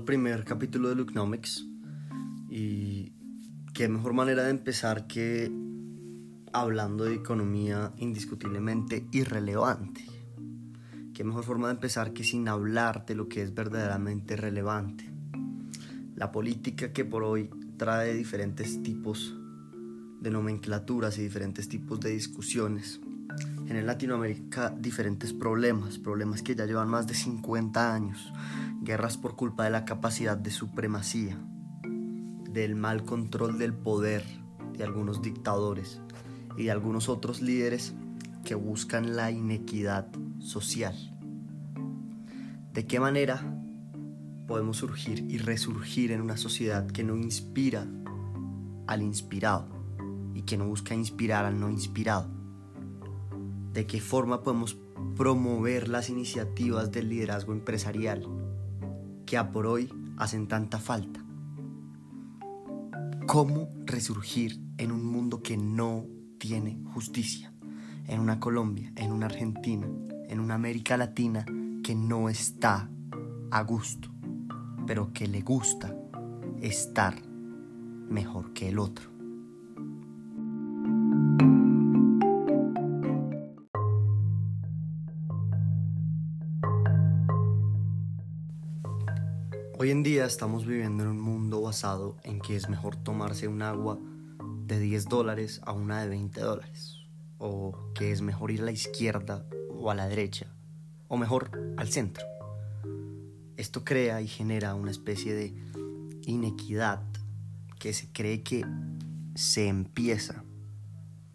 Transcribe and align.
al 0.00 0.06
primer 0.06 0.46
capítulo 0.46 0.88
de 0.88 0.94
Lukenomics 0.94 1.66
y 2.48 3.12
qué 3.74 3.86
mejor 3.86 4.14
manera 4.14 4.44
de 4.44 4.50
empezar 4.50 5.06
que 5.06 5.52
hablando 6.54 7.04
de 7.04 7.16
economía 7.16 7.92
indiscutiblemente 7.98 9.06
irrelevante. 9.12 10.06
Qué 11.12 11.22
mejor 11.22 11.44
forma 11.44 11.68
de 11.68 11.74
empezar 11.74 12.14
que 12.14 12.24
sin 12.24 12.48
hablar 12.48 13.04
de 13.04 13.14
lo 13.14 13.28
que 13.28 13.42
es 13.42 13.52
verdaderamente 13.52 14.36
relevante. 14.36 15.12
La 16.14 16.32
política 16.32 16.94
que 16.94 17.04
por 17.04 17.22
hoy 17.22 17.50
trae 17.76 18.14
diferentes 18.14 18.82
tipos 18.82 19.36
de 20.18 20.30
nomenclaturas 20.30 21.18
y 21.18 21.24
diferentes 21.24 21.68
tipos 21.68 22.00
de 22.00 22.08
discusiones. 22.08 23.02
En 23.68 23.86
Latinoamérica 23.86 24.70
diferentes 24.70 25.32
problemas, 25.32 25.98
problemas 25.98 26.42
que 26.42 26.54
ya 26.54 26.66
llevan 26.66 26.88
más 26.88 27.06
de 27.06 27.14
50 27.14 27.94
años, 27.94 28.32
guerras 28.82 29.16
por 29.16 29.36
culpa 29.36 29.64
de 29.64 29.70
la 29.70 29.84
capacidad 29.84 30.36
de 30.36 30.50
supremacía, 30.50 31.38
del 32.50 32.74
mal 32.76 33.04
control 33.04 33.58
del 33.58 33.72
poder 33.72 34.24
de 34.76 34.84
algunos 34.84 35.22
dictadores 35.22 36.00
y 36.56 36.64
de 36.64 36.70
algunos 36.70 37.08
otros 37.08 37.42
líderes 37.42 37.94
que 38.44 38.54
buscan 38.54 39.16
la 39.16 39.30
inequidad 39.30 40.08
social. 40.38 40.96
¿De 42.72 42.86
qué 42.86 43.00
manera 43.00 43.42
podemos 44.46 44.78
surgir 44.78 45.24
y 45.28 45.38
resurgir 45.38 46.12
en 46.12 46.20
una 46.20 46.36
sociedad 46.36 46.86
que 46.86 47.04
no 47.04 47.16
inspira 47.16 47.86
al 48.86 49.02
inspirado 49.02 49.68
y 50.34 50.42
que 50.42 50.56
no 50.56 50.66
busca 50.66 50.94
inspirar 50.94 51.44
al 51.44 51.60
no 51.60 51.70
inspirado? 51.70 52.39
¿De 53.72 53.86
qué 53.86 54.00
forma 54.00 54.42
podemos 54.42 54.76
promover 55.16 55.88
las 55.88 56.10
iniciativas 56.10 56.90
del 56.90 57.08
liderazgo 57.08 57.52
empresarial 57.52 58.26
que 59.26 59.36
a 59.36 59.52
por 59.52 59.66
hoy 59.66 59.92
hacen 60.16 60.48
tanta 60.48 60.78
falta? 60.78 61.24
¿Cómo 63.26 63.68
resurgir 63.84 64.60
en 64.76 64.90
un 64.90 65.04
mundo 65.04 65.40
que 65.40 65.56
no 65.56 66.04
tiene 66.38 66.82
justicia? 66.94 67.52
En 68.08 68.18
una 68.18 68.40
Colombia, 68.40 68.92
en 68.96 69.12
una 69.12 69.26
Argentina, 69.26 69.86
en 70.28 70.40
una 70.40 70.54
América 70.54 70.96
Latina 70.96 71.44
que 71.84 71.94
no 71.94 72.28
está 72.28 72.90
a 73.52 73.62
gusto, 73.62 74.08
pero 74.84 75.12
que 75.12 75.28
le 75.28 75.42
gusta 75.42 75.96
estar 76.60 77.14
mejor 78.08 78.52
que 78.52 78.68
el 78.68 78.80
otro. 78.80 79.09
Hoy 89.82 89.90
en 89.92 90.02
día 90.02 90.26
estamos 90.26 90.66
viviendo 90.66 91.04
en 91.04 91.08
un 91.08 91.20
mundo 91.22 91.62
basado 91.62 92.18
en 92.22 92.38
que 92.38 92.54
es 92.54 92.68
mejor 92.68 92.96
tomarse 92.96 93.48
un 93.48 93.62
agua 93.62 93.98
de 94.66 94.78
10 94.78 95.06
dólares 95.06 95.62
a 95.64 95.72
una 95.72 96.02
de 96.02 96.08
20 96.10 96.38
dólares, 96.38 96.98
o 97.38 97.90
que 97.94 98.12
es 98.12 98.20
mejor 98.20 98.50
ir 98.50 98.60
a 98.60 98.66
la 98.66 98.72
izquierda 98.72 99.46
o 99.70 99.90
a 99.90 99.94
la 99.94 100.06
derecha, 100.06 100.48
o 101.08 101.16
mejor 101.16 101.50
al 101.78 101.88
centro. 101.88 102.26
Esto 103.56 103.82
crea 103.82 104.20
y 104.20 104.28
genera 104.28 104.74
una 104.74 104.90
especie 104.90 105.32
de 105.32 105.54
inequidad 106.26 107.02
que 107.78 107.94
se 107.94 108.12
cree 108.12 108.42
que 108.42 108.66
se 109.34 109.66
empieza 109.66 110.44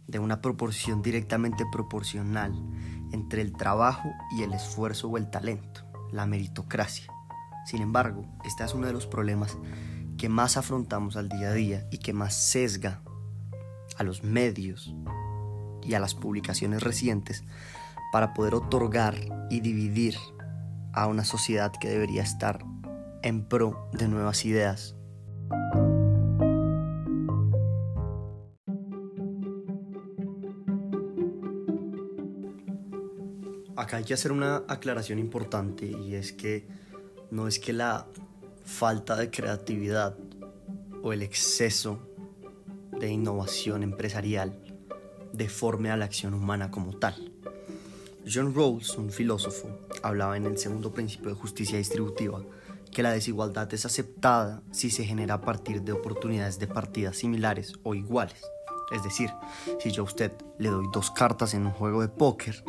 de 0.06 0.20
una 0.20 0.42
proporción 0.42 1.02
directamente 1.02 1.64
proporcional 1.72 2.54
entre 3.12 3.42
el 3.42 3.54
trabajo 3.54 4.12
y 4.38 4.44
el 4.44 4.54
esfuerzo 4.54 5.08
o 5.08 5.18
el 5.18 5.32
talento, 5.32 5.82
la 6.12 6.28
meritocracia. 6.28 7.15
Sin 7.66 7.82
embargo, 7.82 8.26
este 8.46 8.64
es 8.64 8.74
uno 8.76 8.86
de 8.86 8.94
los 8.94 9.08
problemas 9.08 9.58
que 10.18 10.30
más 10.30 10.56
afrontamos 10.56 11.18
al 11.18 11.30
día 11.30 11.50
a 11.50 11.54
día 11.54 11.88
y 11.92 11.98
que 11.98 12.14
más 12.14 12.36
sesga 12.36 13.02
a 13.98 14.04
los 14.04 14.24
medios 14.24 14.94
y 15.84 15.96
a 15.96 16.00
las 16.00 16.14
publicaciones 16.14 16.84
recientes 16.84 17.44
para 18.12 18.34
poder 18.34 18.54
otorgar 18.54 19.16
y 19.50 19.62
dividir 19.62 20.16
a 20.94 21.08
una 21.08 21.26
sociedad 21.26 21.74
que 21.80 21.90
debería 21.90 22.22
estar 22.22 22.64
en 23.24 23.48
pro 23.48 23.90
de 23.94 24.08
nuevas 24.08 24.46
ideas. 24.46 24.96
Acá 33.76 33.98
hay 33.98 34.04
que 34.04 34.14
hacer 34.14 34.32
una 34.32 34.64
aclaración 34.68 35.20
importante 35.20 35.86
y 35.86 36.16
es 36.16 36.32
que 36.32 36.85
no 37.36 37.50
es 37.50 37.60
que 37.60 37.74
la 37.74 38.08
falta 38.64 39.18
de 39.18 39.30
creatividad 39.30 40.16
o 41.04 41.12
el 41.12 41.22
exceso 41.22 42.00
de 42.98 43.10
innovación 43.10 43.84
empresarial 43.84 44.58
deforme 45.34 45.92
a 45.92 45.98
la 45.98 46.06
acción 46.06 46.34
humana 46.34 46.72
como 46.72 46.98
tal. 46.98 47.34
John 48.26 48.56
Rawls, 48.56 48.98
un 48.98 49.12
filósofo, 49.12 49.68
hablaba 50.02 50.38
en 50.38 50.46
el 50.46 50.58
segundo 50.58 50.94
principio 50.94 51.30
de 51.30 51.36
justicia 51.36 51.78
distributiva 51.78 52.42
que 52.90 53.04
la 53.04 53.12
desigualdad 53.12 53.72
es 53.74 53.86
aceptada 53.86 54.64
si 54.72 54.90
se 54.90 55.04
genera 55.04 55.36
a 55.36 55.42
partir 55.42 55.82
de 55.82 55.92
oportunidades 55.92 56.58
de 56.58 56.68
partida 56.68 57.12
similares 57.12 57.74
o 57.84 57.96
iguales. 57.96 58.42
Es 58.94 59.04
decir, 59.04 59.30
si 59.82 59.92
yo 59.92 60.04
a 60.04 60.06
usted 60.06 60.32
le 60.58 60.70
doy 60.70 60.86
dos 60.94 61.12
cartas 61.12 61.54
en 61.54 61.66
un 61.66 61.74
juego 61.74 62.02
de 62.02 62.08
póker, 62.08 62.64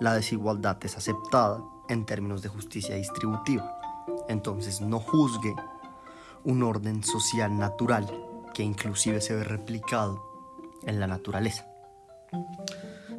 la 0.00 0.14
desigualdad 0.14 0.78
es 0.82 0.96
aceptada 0.96 1.62
en 1.88 2.06
términos 2.06 2.42
de 2.42 2.48
justicia 2.48 2.94
distributiva. 2.96 3.78
Entonces 4.28 4.80
no 4.80 5.00
juzgue 5.00 5.54
un 6.44 6.62
orden 6.62 7.02
social 7.02 7.56
natural 7.58 8.06
que 8.54 8.62
inclusive 8.62 9.20
se 9.20 9.34
ve 9.34 9.44
replicado 9.44 10.22
en 10.84 11.00
la 11.00 11.06
naturaleza. 11.06 11.66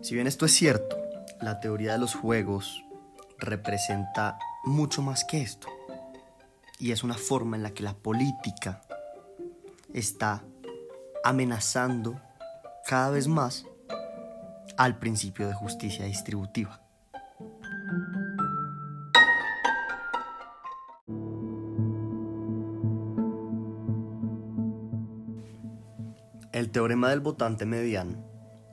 Si 0.02 0.16
bien 0.16 0.28
esto 0.28 0.46
es 0.46 0.54
cierto, 0.54 0.98
la 1.42 1.60
teoría 1.60 1.94
de 1.94 2.00
los 2.00 2.16
juegos 2.16 2.84
representa 3.38 4.40
mucho 4.64 5.02
más 5.02 5.26
que 5.26 5.42
esto. 5.42 5.68
Y 6.80 6.92
es 6.92 7.04
una 7.04 7.16
forma 7.16 7.58
en 7.58 7.64
la 7.64 7.72
que 7.72 7.84
la 7.84 7.94
política 7.94 8.82
está 9.94 10.44
amenazando 11.24 12.22
cada 12.86 13.10
vez 13.10 13.28
más 13.28 13.66
al 14.78 14.98
principio 14.98 15.48
de 15.48 15.54
justicia 15.54 16.06
distributiva. 16.06 16.87
El 26.58 26.72
teorema 26.72 27.12
del 27.12 27.20
votante 27.20 27.68
mediano 27.68 28.26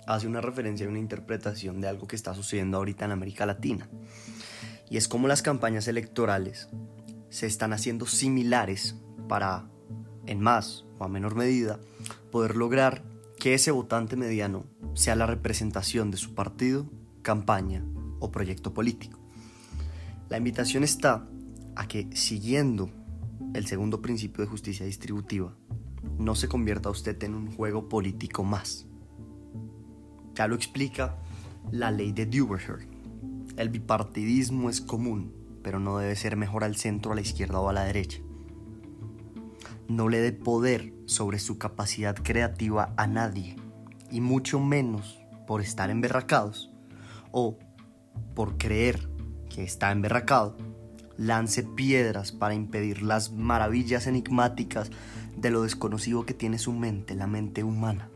hace 0.06 0.26
una 0.26 0.40
referencia 0.40 0.86
a 0.86 0.88
una 0.88 0.98
interpretación 0.98 1.82
de 1.82 1.88
algo 1.88 2.06
que 2.06 2.16
está 2.16 2.34
sucediendo 2.34 2.78
ahorita 2.78 3.04
en 3.04 3.10
América 3.10 3.44
Latina. 3.44 3.90
Y 4.88 4.96
es 4.96 5.06
como 5.06 5.28
las 5.28 5.42
campañas 5.42 5.86
electorales 5.86 6.70
se 7.28 7.46
están 7.46 7.74
haciendo 7.74 8.06
similares 8.06 8.96
para, 9.28 9.68
en 10.24 10.40
más 10.40 10.86
o 10.98 11.04
a 11.04 11.08
menor 11.08 11.34
medida, 11.34 11.78
poder 12.32 12.56
lograr 12.56 13.04
que 13.38 13.52
ese 13.52 13.70
votante 13.70 14.16
mediano 14.16 14.64
sea 14.94 15.14
la 15.14 15.26
representación 15.26 16.10
de 16.10 16.16
su 16.16 16.34
partido, 16.34 16.90
campaña 17.20 17.84
o 18.18 18.30
proyecto 18.30 18.72
político. 18.72 19.20
La 20.30 20.38
invitación 20.38 20.84
está 20.84 21.28
a 21.76 21.86
que, 21.86 22.08
siguiendo 22.16 22.88
el 23.52 23.66
segundo 23.66 24.00
principio 24.00 24.42
de 24.42 24.50
justicia 24.50 24.86
distributiva, 24.86 25.54
no 26.18 26.34
se 26.34 26.48
convierta 26.48 26.90
usted 26.90 27.22
en 27.24 27.34
un 27.34 27.52
juego 27.54 27.88
político 27.88 28.44
más. 28.44 28.86
Ya 30.34 30.48
lo 30.48 30.54
explica 30.54 31.16
la 31.70 31.90
ley 31.90 32.12
de 32.12 32.26
Duverger. 32.26 32.88
El 33.56 33.68
bipartidismo 33.68 34.68
es 34.70 34.80
común, 34.80 35.32
pero 35.62 35.78
no 35.78 35.98
debe 35.98 36.16
ser 36.16 36.36
mejor 36.36 36.64
al 36.64 36.76
centro, 36.76 37.12
a 37.12 37.14
la 37.14 37.20
izquierda 37.20 37.60
o 37.60 37.68
a 37.68 37.72
la 37.72 37.84
derecha. 37.84 38.20
No 39.88 40.08
le 40.08 40.20
dé 40.20 40.32
poder 40.32 40.92
sobre 41.06 41.38
su 41.38 41.58
capacidad 41.58 42.16
creativa 42.16 42.94
a 42.96 43.06
nadie, 43.06 43.56
y 44.10 44.20
mucho 44.20 44.60
menos 44.60 45.20
por 45.46 45.60
estar 45.60 45.90
emberracados 45.90 46.70
o 47.30 47.58
por 48.34 48.56
creer 48.56 49.08
que 49.48 49.62
está 49.62 49.92
emberracado, 49.92 50.56
lance 51.16 51.62
piedras 51.62 52.32
para 52.32 52.54
impedir 52.54 53.02
las 53.02 53.32
maravillas 53.32 54.06
enigmáticas 54.06 54.90
de 55.36 55.50
lo 55.50 55.62
desconocido 55.62 56.24
que 56.24 56.34
tiene 56.34 56.58
su 56.58 56.72
mente, 56.72 57.14
la 57.14 57.26
mente 57.26 57.64
humana. 57.64 58.10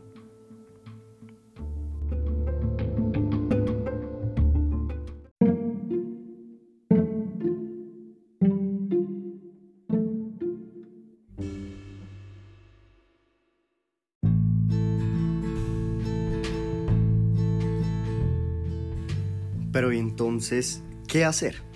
Pero 19.71 19.91
entonces, 19.91 20.83
¿qué 21.07 21.25
hacer? 21.25 21.69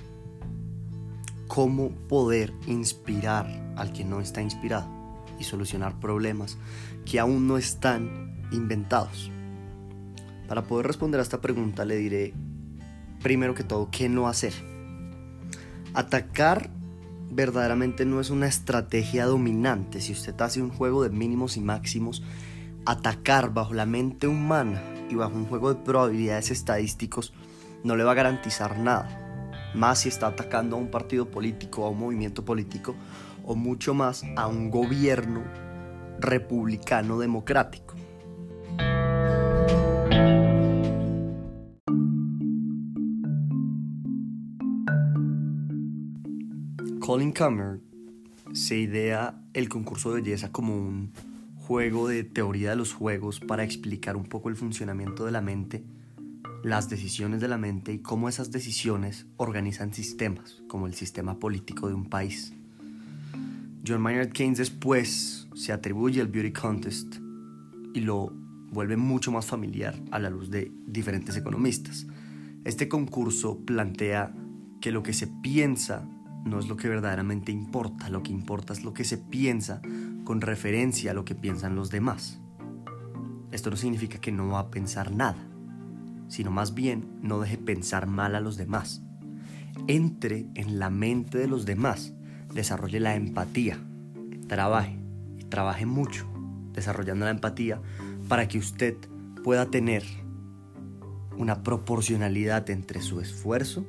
cómo 1.53 1.91
poder 2.09 2.51
inspirar 2.65 3.45
al 3.75 3.93
que 3.93 4.03
no 4.03 4.21
está 4.21 4.41
inspirado 4.41 5.02
y 5.43 5.45
solucionar 5.45 5.99
problemas 5.99 6.57
que 7.05 7.19
aún 7.19 7.47
no 7.47 7.57
están 7.57 8.47
inventados. 8.51 9.31
Para 10.47 10.63
poder 10.63 10.87
responder 10.87 11.19
a 11.19 11.23
esta 11.23 11.41
pregunta 11.41 11.85
le 11.85 11.97
diré, 11.97 12.33
primero 13.21 13.53
que 13.53 13.63
todo, 13.63 13.89
qué 13.91 14.09
no 14.09 14.27
hacer. 14.27 14.53
Atacar 15.93 16.69
verdaderamente 17.29 18.05
no 18.05 18.19
es 18.19 18.29
una 18.29 18.47
estrategia 18.47 19.25
dominante. 19.25 20.01
Si 20.01 20.11
usted 20.11 20.39
hace 20.41 20.61
un 20.61 20.69
juego 20.69 21.03
de 21.03 21.09
mínimos 21.09 21.57
y 21.57 21.61
máximos, 21.61 22.23
atacar 22.85 23.53
bajo 23.53 23.73
la 23.73 23.85
mente 23.85 24.27
humana 24.27 24.81
y 25.09 25.15
bajo 25.15 25.35
un 25.35 25.45
juego 25.45 25.73
de 25.73 25.83
probabilidades 25.83 26.51
estadísticos 26.51 27.33
no 27.83 27.95
le 27.95 28.03
va 28.03 28.11
a 28.11 28.15
garantizar 28.15 28.77
nada. 28.79 29.19
Más 29.73 29.99
si 29.99 30.09
está 30.09 30.27
atacando 30.27 30.75
a 30.75 30.79
un 30.79 30.91
partido 30.91 31.29
político, 31.29 31.85
a 31.85 31.89
un 31.89 31.99
movimiento 31.99 32.45
político 32.45 32.95
o 33.43 33.55
mucho 33.55 33.93
más 33.93 34.23
a 34.35 34.47
un 34.47 34.69
gobierno 34.69 35.43
republicano 36.19 37.19
democrático. 37.19 37.95
Colin 46.99 47.33
Kammer 47.33 47.81
se 48.53 48.77
idea 48.77 49.41
el 49.53 49.67
concurso 49.67 50.13
de 50.13 50.21
belleza 50.21 50.51
como 50.53 50.75
un 50.75 51.11
juego 51.57 52.07
de 52.07 52.23
teoría 52.23 52.69
de 52.69 52.75
los 52.77 52.93
juegos 52.93 53.39
para 53.41 53.63
explicar 53.63 54.15
un 54.15 54.25
poco 54.25 54.49
el 54.49 54.55
funcionamiento 54.55 55.25
de 55.25 55.31
la 55.31 55.41
mente, 55.41 55.83
las 56.63 56.89
decisiones 56.89 57.41
de 57.41 57.49
la 57.49 57.57
mente 57.57 57.91
y 57.91 57.99
cómo 57.99 58.29
esas 58.29 58.51
decisiones 58.51 59.25
organizan 59.35 59.93
sistemas, 59.93 60.63
como 60.67 60.87
el 60.87 60.93
sistema 60.93 61.39
político 61.39 61.89
de 61.89 61.93
un 61.93 62.05
país. 62.05 62.53
John 63.85 64.01
Maynard 64.01 64.31
Keynes 64.31 64.59
después 64.59 65.49
se 65.55 65.73
atribuye 65.73 66.21
el 66.21 66.29
Beauty 66.29 66.53
Contest 66.53 67.17
y 67.93 67.99
lo 67.99 68.31
vuelve 68.71 68.95
mucho 68.95 69.29
más 69.29 69.45
familiar 69.45 70.01
a 70.11 70.19
la 70.19 70.29
luz 70.29 70.49
de 70.49 70.71
diferentes 70.87 71.35
economistas. 71.35 72.07
Este 72.63 72.87
concurso 72.87 73.59
plantea 73.65 74.33
que 74.79 74.93
lo 74.93 75.03
que 75.03 75.11
se 75.11 75.27
piensa 75.27 76.07
no 76.45 76.59
es 76.59 76.69
lo 76.69 76.77
que 76.77 76.87
verdaderamente 76.87 77.51
importa, 77.51 78.09
lo 78.09 78.23
que 78.23 78.31
importa 78.31 78.71
es 78.71 78.85
lo 78.85 78.93
que 78.93 79.03
se 79.03 79.17
piensa 79.17 79.81
con 80.23 80.39
referencia 80.39 81.11
a 81.11 81.13
lo 81.13 81.25
que 81.25 81.35
piensan 81.35 81.75
los 81.75 81.89
demás. 81.89 82.39
Esto 83.51 83.69
no 83.69 83.75
significa 83.75 84.17
que 84.19 84.31
no 84.31 84.47
va 84.47 84.59
a 84.59 84.71
pensar 84.71 85.13
nada, 85.13 85.45
sino 86.29 86.51
más 86.51 86.73
bien 86.73 87.19
no 87.21 87.41
deje 87.41 87.57
pensar 87.57 88.07
mal 88.07 88.33
a 88.35 88.39
los 88.39 88.55
demás. 88.55 89.03
Entre 89.87 90.47
en 90.55 90.79
la 90.79 90.89
mente 90.89 91.37
de 91.37 91.47
los 91.47 91.65
demás, 91.65 92.13
desarrolle 92.53 92.99
la 92.99 93.15
empatía, 93.15 93.79
trabaje, 94.47 94.97
y 95.37 95.43
trabaje 95.45 95.85
mucho 95.85 96.27
desarrollando 96.73 97.25
la 97.25 97.31
empatía 97.31 97.81
para 98.27 98.47
que 98.47 98.57
usted 98.57 98.97
pueda 99.43 99.69
tener 99.69 100.03
una 101.37 101.63
proporcionalidad 101.63 102.69
entre 102.69 103.01
su 103.01 103.19
esfuerzo 103.19 103.85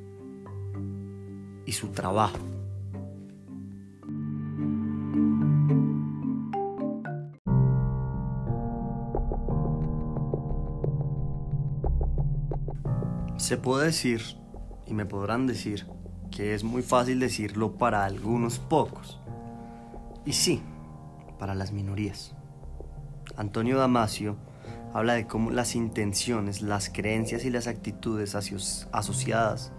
y 1.65 1.71
su 1.71 1.89
trabajo. 1.89 2.39
Se 13.37 13.57
puede 13.57 13.85
decir, 13.85 14.21
y 14.87 14.93
me 14.95 15.05
podrán 15.05 15.45
decir, 15.45 15.85
que 16.35 16.53
es 16.53 16.63
muy 16.65 16.81
fácil 16.81 17.19
decirlo 17.19 17.77
para 17.77 18.03
algunos 18.03 18.59
pocos. 18.59 19.21
Y 20.25 20.33
sí, 20.33 20.61
para 21.39 21.55
las 21.55 21.71
minorías. 21.71 22.35
Antonio 23.37 23.77
Damasio 23.77 24.35
habla 24.93 25.13
de 25.13 25.27
cómo 25.27 25.51
las 25.51 25.75
intenciones, 25.75 26.61
las 26.61 26.89
creencias 26.89 27.45
y 27.45 27.49
las 27.49 27.67
actitudes 27.67 28.35
asociadas 28.35 29.71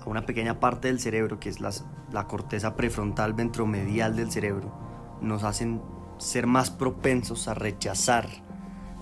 a 0.00 0.08
una 0.08 0.26
pequeña 0.26 0.58
parte 0.58 0.88
del 0.88 0.98
cerebro, 0.98 1.38
que 1.38 1.48
es 1.48 1.60
la 1.60 2.26
corteza 2.26 2.74
prefrontal 2.74 3.32
ventromedial 3.32 4.16
del 4.16 4.30
cerebro, 4.30 4.72
nos 5.20 5.44
hacen 5.44 5.80
ser 6.18 6.46
más 6.46 6.70
propensos 6.70 7.46
a 7.48 7.54
rechazar 7.54 8.28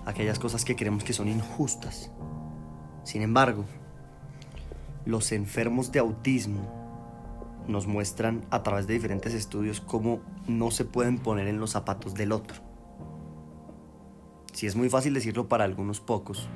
aquellas 0.05 0.39
cosas 0.39 0.65
que 0.65 0.75
creemos 0.75 1.03
que 1.03 1.13
son 1.13 1.27
injustas. 1.29 2.11
Sin 3.03 3.21
embargo, 3.21 3.65
los 5.09 5.31
enfermos 5.31 5.91
de 5.91 5.99
autismo 5.99 6.79
nos 7.67 7.87
muestran 7.87 8.45
a 8.51 8.61
través 8.61 8.85
de 8.85 8.93
diferentes 8.93 9.33
estudios 9.33 9.81
cómo 9.81 10.21
no 10.47 10.69
se 10.69 10.85
pueden 10.85 11.17
poner 11.17 11.47
en 11.47 11.59
los 11.59 11.71
zapatos 11.71 12.13
del 12.13 12.31
otro. 12.31 12.61
Si 14.53 14.67
es 14.67 14.75
muy 14.75 14.89
fácil 14.89 15.15
decirlo 15.15 15.47
para 15.47 15.63
algunos 15.63 15.99
pocos, 15.99 16.47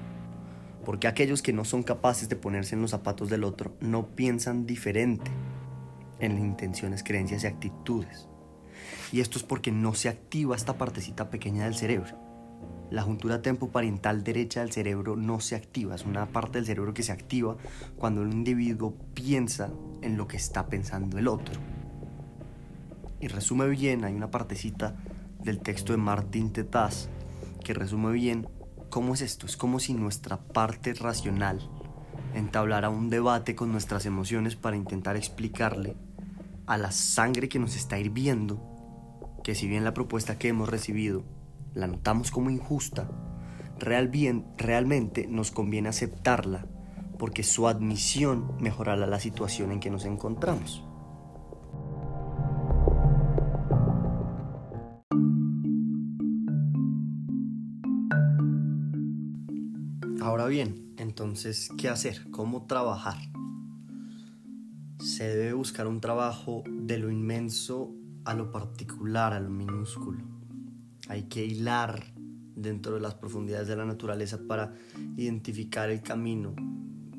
porque 0.85 1.07
aquellos 1.07 1.41
que 1.41 1.53
no 1.53 1.65
son 1.65 1.81
capaces 1.81 2.29
de 2.29 2.35
ponerse 2.35 2.75
en 2.75 2.81
los 2.81 2.91
zapatos 2.91 3.29
del 3.29 3.43
otro 3.43 3.75
no 3.79 4.15
piensan 4.15 4.67
diferente 4.67 5.31
en 6.19 6.37
intenciones, 6.37 7.03
creencias 7.03 7.43
y 7.43 7.47
actitudes. 7.47 8.27
Y 9.11 9.21
esto 9.21 9.39
es 9.39 9.43
porque 9.43 9.71
no 9.71 9.95
se 9.95 10.09
activa 10.09 10.55
esta 10.55 10.77
partecita 10.77 11.29
pequeña 11.29 11.65
del 11.65 11.75
cerebro. 11.75 12.19
La 12.93 13.01
juntura 13.01 13.41
tempopariental 13.41 14.23
derecha 14.23 14.59
del 14.59 14.71
cerebro 14.71 15.15
no 15.15 15.39
se 15.39 15.55
activa, 15.55 15.95
es 15.95 16.05
una 16.05 16.27
parte 16.27 16.59
del 16.59 16.67
cerebro 16.67 16.93
que 16.93 17.01
se 17.01 17.11
activa 17.11 17.57
cuando 17.97 18.21
un 18.21 18.31
individuo 18.31 18.95
piensa 19.15 19.71
en 20.03 20.15
lo 20.15 20.27
que 20.27 20.37
está 20.37 20.67
pensando 20.67 21.17
el 21.17 21.27
otro. 21.27 21.59
Y 23.19 23.29
resume 23.29 23.67
bien, 23.69 24.03
hay 24.05 24.13
una 24.13 24.29
partecita 24.29 24.95
del 25.41 25.59
texto 25.61 25.91
de 25.91 25.97
Martín 25.97 26.53
Tetaz 26.53 27.09
que 27.63 27.73
resume 27.73 28.11
bien 28.11 28.47
¿Cómo 28.91 29.15
es 29.15 29.21
esto? 29.21 29.47
Es 29.47 29.57
como 29.57 29.79
si 29.79 29.95
nuestra 29.95 30.37
parte 30.37 30.93
racional 30.93 31.67
entablara 32.35 32.89
un 32.89 33.09
debate 33.09 33.55
con 33.55 33.71
nuestras 33.71 34.05
emociones 34.05 34.55
para 34.55 34.77
intentar 34.77 35.17
explicarle 35.17 35.97
a 36.67 36.77
la 36.77 36.91
sangre 36.91 37.49
que 37.49 37.57
nos 37.57 37.75
está 37.75 37.97
hirviendo 37.97 38.61
que 39.43 39.55
si 39.55 39.67
bien 39.67 39.83
la 39.83 39.95
propuesta 39.95 40.37
que 40.37 40.49
hemos 40.49 40.69
recibido 40.69 41.23
la 41.73 41.87
notamos 41.87 42.31
como 42.31 42.49
injusta, 42.49 43.09
real 43.79 44.07
bien, 44.07 44.45
realmente 44.57 45.27
nos 45.27 45.51
conviene 45.51 45.89
aceptarla 45.89 46.65
porque 47.17 47.43
su 47.43 47.67
admisión 47.67 48.55
mejorará 48.59 49.07
la 49.07 49.19
situación 49.19 49.71
en 49.71 49.79
que 49.79 49.89
nos 49.89 50.05
encontramos. 50.05 50.83
Ahora 60.21 60.47
bien, 60.47 60.93
entonces, 60.97 61.69
¿qué 61.77 61.89
hacer? 61.89 62.29
¿Cómo 62.31 62.65
trabajar? 62.65 63.17
Se 64.99 65.27
debe 65.27 65.53
buscar 65.53 65.85
un 65.87 66.01
trabajo 66.01 66.63
de 66.67 66.97
lo 66.97 67.11
inmenso 67.11 67.93
a 68.25 68.33
lo 68.33 68.51
particular, 68.51 69.33
a 69.33 69.39
lo 69.39 69.49
minúsculo. 69.49 70.32
Hay 71.07 71.23
que 71.23 71.45
hilar 71.45 72.13
dentro 72.55 72.95
de 72.95 73.01
las 73.01 73.15
profundidades 73.15 73.67
de 73.67 73.75
la 73.75 73.85
naturaleza 73.85 74.39
para 74.47 74.73
identificar 75.17 75.89
el 75.89 76.01
camino, 76.01 76.55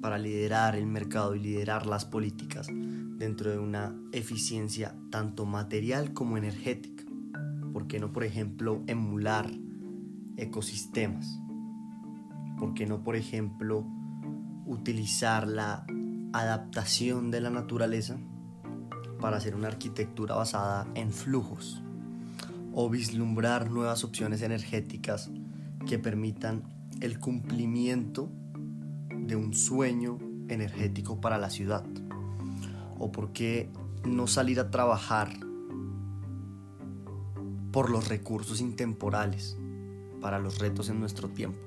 para 0.00 0.18
liderar 0.18 0.76
el 0.76 0.86
mercado 0.86 1.34
y 1.34 1.40
liderar 1.40 1.86
las 1.86 2.04
políticas 2.04 2.68
dentro 2.70 3.50
de 3.50 3.58
una 3.58 3.94
eficiencia 4.12 4.96
tanto 5.10 5.44
material 5.44 6.12
como 6.12 6.36
energética. 6.36 7.04
¿Por 7.72 7.86
qué 7.86 7.98
no, 8.00 8.12
por 8.12 8.24
ejemplo, 8.24 8.82
emular 8.86 9.50
ecosistemas? 10.36 11.40
¿Por 12.58 12.74
qué 12.74 12.86
no, 12.86 13.02
por 13.02 13.16
ejemplo, 13.16 13.86
utilizar 14.66 15.46
la 15.46 15.86
adaptación 16.32 17.30
de 17.30 17.40
la 17.40 17.50
naturaleza 17.50 18.16
para 19.20 19.36
hacer 19.36 19.54
una 19.54 19.68
arquitectura 19.68 20.34
basada 20.34 20.86
en 20.94 21.12
flujos? 21.12 21.83
O 22.74 22.90
vislumbrar 22.90 23.70
nuevas 23.70 24.04
opciones 24.04 24.42
energéticas 24.42 25.30
que 25.86 25.98
permitan 25.98 26.62
el 27.00 27.18
cumplimiento 27.18 28.30
de 29.16 29.36
un 29.36 29.54
sueño 29.54 30.18
energético 30.48 31.20
para 31.20 31.38
la 31.38 31.50
ciudad. 31.50 31.84
O 32.98 33.12
por 33.12 33.32
qué 33.32 33.70
no 34.04 34.26
salir 34.26 34.60
a 34.60 34.70
trabajar 34.70 35.32
por 37.72 37.90
los 37.90 38.08
recursos 38.08 38.60
intemporales 38.60 39.56
para 40.20 40.38
los 40.38 40.58
retos 40.58 40.88
en 40.88 41.00
nuestro 41.00 41.28
tiempo 41.28 41.58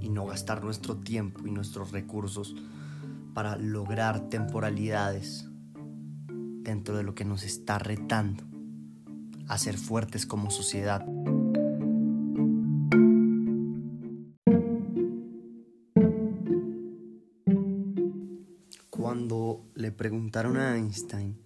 y 0.00 0.08
no 0.08 0.26
gastar 0.26 0.62
nuestro 0.62 0.96
tiempo 0.96 1.46
y 1.46 1.50
nuestros 1.50 1.92
recursos 1.92 2.54
para 3.32 3.56
lograr 3.56 4.28
temporalidades 4.28 5.48
dentro 6.26 6.96
de 6.96 7.02
lo 7.02 7.14
que 7.14 7.24
nos 7.24 7.42
está 7.42 7.78
retando 7.78 8.53
a 9.48 9.58
ser 9.58 9.76
fuertes 9.78 10.26
como 10.26 10.50
sociedad. 10.50 11.04
Cuando 18.90 19.64
le 19.74 19.92
preguntaron 19.92 20.56
a 20.56 20.76
Einstein 20.76 21.38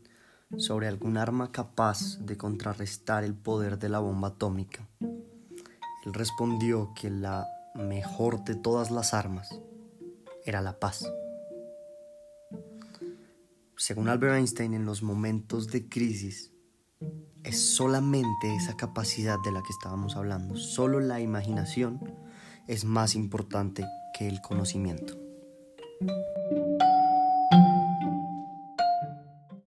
sobre 0.57 0.89
algún 0.89 1.17
arma 1.17 1.53
capaz 1.53 2.19
de 2.21 2.37
contrarrestar 2.37 3.25
el 3.25 3.35
poder 3.35 3.79
de 3.79 3.89
la 3.89 3.99
bomba 3.99 4.29
atómica, 4.29 4.89
él 5.01 6.15
respondió 6.15 6.93
que 6.95 7.11
la 7.11 7.47
mejor 7.75 8.45
de 8.45 8.55
todas 8.55 8.91
las 8.91 9.13
armas 9.13 9.61
era 10.45 10.63
la 10.63 10.79
paz. 10.79 11.05
Según 13.77 14.09
Albert 14.09 14.37
Einstein, 14.37 14.75
en 14.75 14.85
los 14.85 15.03
momentos 15.03 15.69
de 15.69 15.89
crisis 15.89 16.53
es 17.45 17.75
solamente 17.77 18.55
esa 18.55 18.77
capacidad 18.77 19.39
de 19.43 19.53
la 19.53 19.63
que 19.63 19.73
estábamos 19.73 20.17
hablando, 20.17 20.57
solo 20.57 21.01
la 21.01 21.21
imaginación 21.21 21.99
es 22.67 22.85
más 22.85 23.15
importante 23.15 23.87
que 24.17 24.29
el 24.29 24.41
conocimiento. 24.43 25.15